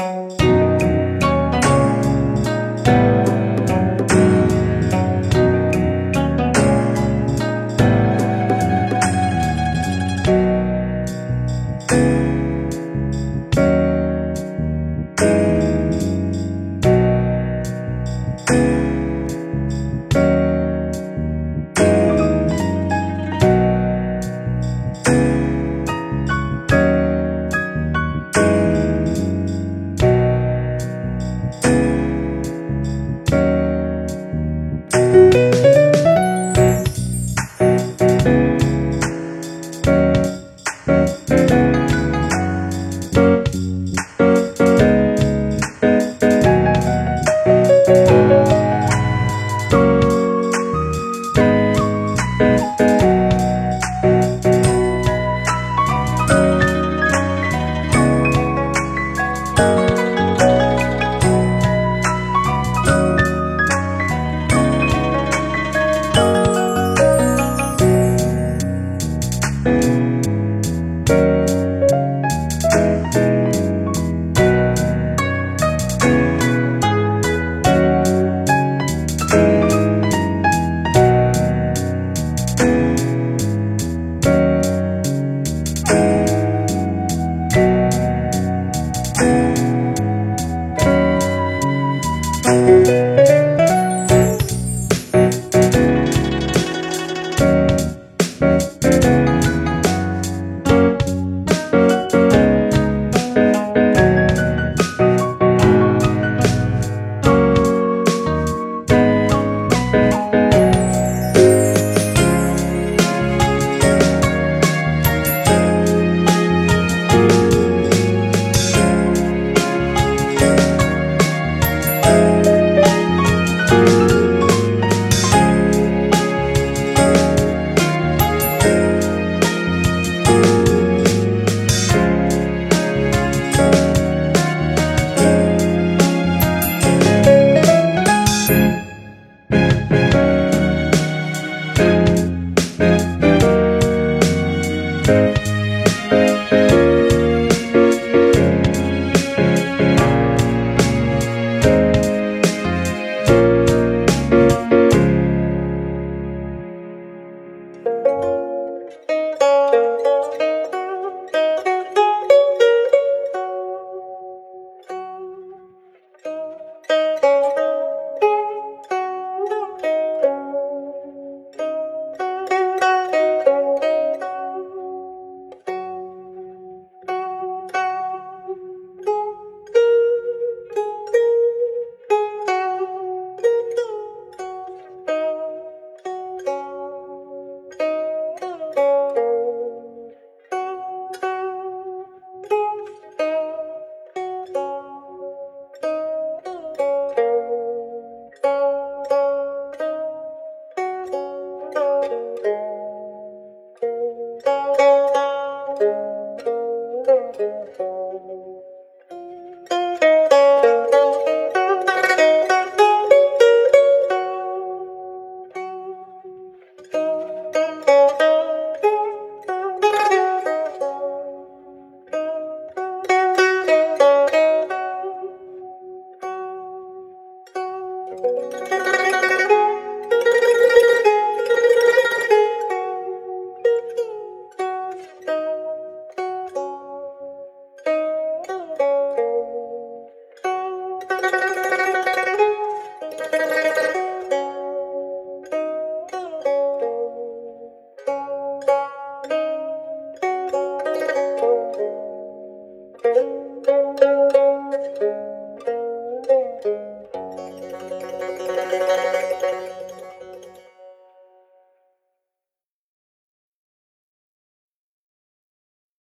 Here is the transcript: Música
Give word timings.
Música 0.00 0.59